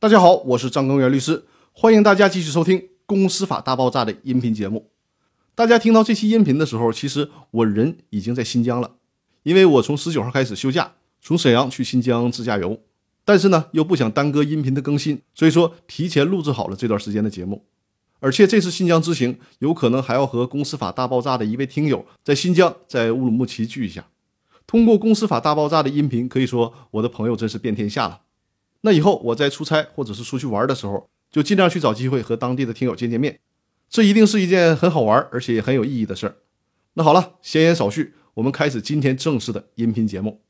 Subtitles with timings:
[0.00, 4.88] 大家好，我是张根源律师，欢迎大家继续收听《公司法大爆炸》的音频节目。
[5.54, 8.92] 大家听到这期音频的时候，其实我人已经在新疆了，
[9.42, 12.80] 因为我从十九号开始休假，从沈阳去新疆自驾游。
[13.26, 17.66] 但是呢，又不想耽搁音频的更新，所以说提前录制好了这段时间的节目。
[18.20, 24.06] 而且这次新疆之行，有可能还要和《公司法大爆炸》的一位听友在新疆，在乌鲁木齐聚一下。
[24.66, 28.22] 通过《公司法大爆炸》的音频，可以说我的朋友真是遍天下了。
[28.82, 33.38] 那以后我在出差或者是出去玩的时候，就尽量去找机会和当地的听友见见面，
[33.90, 36.36] 这一定是一件很好玩而且也很有意义的事儿。
[36.94, 40.40] 那好了，闲言少叙，我们开始今天正式的音频节目。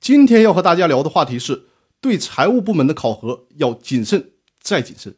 [0.00, 1.64] 今天要和大家聊的话题是
[2.00, 5.12] 对财务部门的考核要谨慎再谨慎。《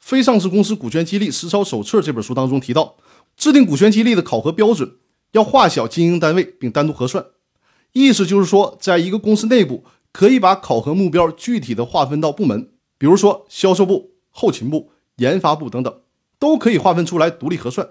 [0.00, 2.96] 非上市公司股权激励实操手册》这本书当中提到，
[3.36, 4.96] 制定股权激励的考核标准
[5.32, 7.24] 要划小经营单位并单独核算，
[7.92, 9.84] 意思就是说，在一个公司内部。
[10.14, 16.02] 可以把考核目标具体的划分到部门，比如说销售部、后勤部、研发部等等，
[16.38, 17.90] 都可以划分出来独立核算。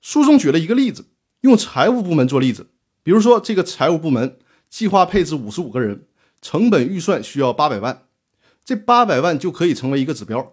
[0.00, 1.06] 书中举了一个例子，
[1.40, 2.68] 用财务部门做例子，
[3.02, 4.38] 比如说这个财务部门
[4.70, 6.06] 计划配置五十五个人，
[6.40, 8.04] 成本预算需要八百万，
[8.64, 10.52] 这八百万就可以成为一个指标，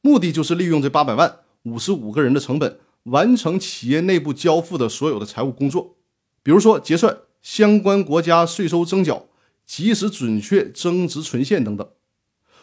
[0.00, 5.94] 目的就是利用这八百万五十五个人的成本，完成企业内部交付的所有的财务工作，
[6.42, 9.28] 比如说结算相关国家税收征缴。
[9.70, 11.88] 及时准确增值存现等等，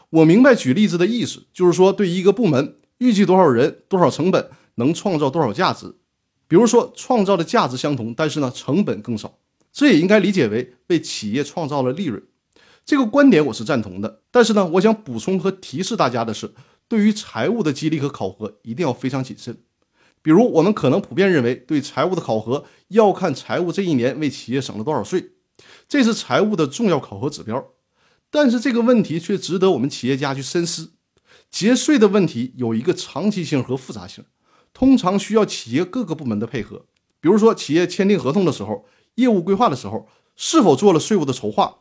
[0.09, 5.95] 我明白举例子的意思，就是说对一个部门预计多少人、多少成本能创造多少价值。
[6.49, 9.37] 比如说创造的价值相同，但是呢成本更少，
[9.71, 12.21] 这也应该理解为为企业创造了利润。
[12.83, 14.23] 这个观点我是赞同的。
[14.29, 16.51] 但是呢，我想补充和提示大家的是，
[16.89, 19.57] 对于财务的激励和考核一定要非常谨慎。
[20.21, 25.29] 比如我们可能普遍认为，对财务的考核要看财务这一年为企业省了多少税。
[25.87, 27.67] 这是财务的重要考核指标，
[28.29, 30.93] 但是这个问题却值得我们企业家去深思。
[31.49, 34.25] 节税的问题有一个长期性和复杂性，
[34.73, 36.85] 通常需要企业各个部门的配合。
[37.19, 38.85] 比如说，企业签订合同的时候，
[39.15, 41.79] 业务规划的时候，是否做了税务的筹划？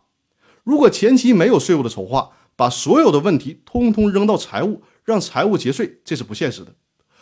[0.64, 6.74] 如果前期没有税务的筹划，把所有的问题通通扔到财务，让财务节税，这是不现实的。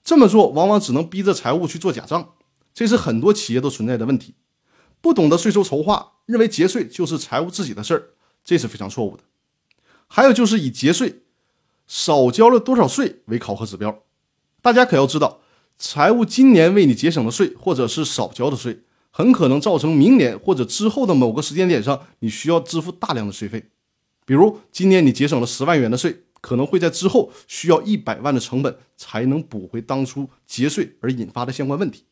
[0.04, 2.34] 这么做往往只能逼着财务去做假账，
[2.72, 4.34] 这是很多企业都存在的问题。
[5.04, 8.08] 不懂得税收筹划，认为节税就是财务自己的事儿，
[8.42, 9.22] 这是非常错误的。
[10.08, 11.24] 还有就是以节税
[11.86, 14.02] 少交了多少税为考核指标，
[14.62, 15.42] 大家可要知道，
[15.76, 23.68] 财务今年为你节省的税，或者是少交的税，很可能造成明年或者之后的某个时间点上，你需要支付大量的税费。
[24.24, 32.04] 比如今年你节省了十万元的税，可能会在之后需要一百万的成本才能补回当初节税而引发的相关问题。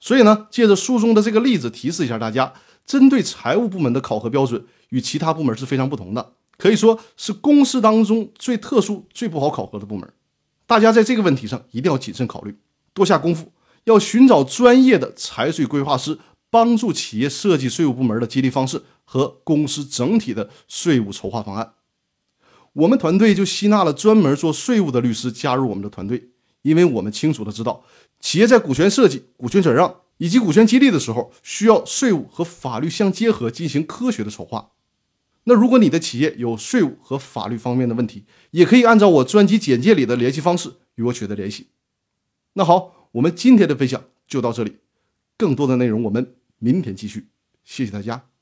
[0.00, 2.52] 所以呢，借着书中的这个例子提示一下大家，
[2.86, 10.10] 针对财务部门的考核标准与其他部门是非常不同的，可以说是公司当中最特殊、最不好考核的部门。
[10.66, 12.56] 大家在这个问题上一定要谨慎考虑，
[12.92, 13.52] 多下功夫，
[13.84, 16.18] 要寻找专业的财税规划师，
[16.50, 21.72] 帮助企业设计税务部门的激励方式和公司整体的税务筹划方案。
[22.74, 26.28] 我们团队就吸纳了专门做税务的律师加入我们的团队，
[26.62, 27.84] 因为我们清楚的知道。
[28.20, 34.72] 企业在股权设计、股权转让以及股权激励的时候，需要税务和法律相结合，进行科学的筹划。
[35.44, 41.68] 那如果你的企业有税务和法律方面的问题，也可以按照我专辑简介里的联系方式与我取得联系。
[42.54, 44.78] 那好，我们今天的分享就到这里，
[45.36, 47.28] 更多的内容我们明天继续。
[47.64, 48.37] 谢谢大家。